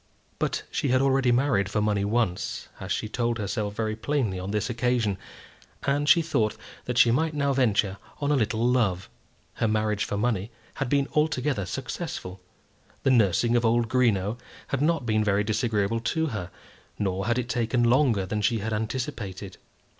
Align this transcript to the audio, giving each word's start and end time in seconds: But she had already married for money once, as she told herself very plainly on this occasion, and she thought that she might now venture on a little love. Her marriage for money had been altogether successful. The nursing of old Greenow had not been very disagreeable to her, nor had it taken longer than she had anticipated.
But 0.39 0.63
she 0.71 0.87
had 0.87 0.99
already 0.99 1.31
married 1.31 1.69
for 1.69 1.79
money 1.79 2.03
once, 2.03 2.69
as 2.79 2.91
she 2.91 3.07
told 3.07 3.37
herself 3.37 3.75
very 3.75 3.95
plainly 3.95 4.39
on 4.39 4.49
this 4.49 4.67
occasion, 4.67 5.19
and 5.83 6.09
she 6.09 6.23
thought 6.23 6.57
that 6.85 6.97
she 6.97 7.11
might 7.11 7.35
now 7.35 7.53
venture 7.53 7.97
on 8.19 8.31
a 8.31 8.35
little 8.35 8.65
love. 8.67 9.11
Her 9.53 9.67
marriage 9.67 10.03
for 10.05 10.17
money 10.17 10.49
had 10.73 10.89
been 10.89 11.07
altogether 11.13 11.67
successful. 11.67 12.41
The 13.03 13.11
nursing 13.11 13.55
of 13.55 13.63
old 13.63 13.89
Greenow 13.89 14.39
had 14.69 14.81
not 14.81 15.05
been 15.05 15.23
very 15.23 15.43
disagreeable 15.43 15.99
to 15.99 16.25
her, 16.33 16.49
nor 16.97 17.27
had 17.27 17.37
it 17.37 17.47
taken 17.47 17.83
longer 17.83 18.25
than 18.25 18.41
she 18.41 18.57
had 18.57 18.73
anticipated. 18.73 19.57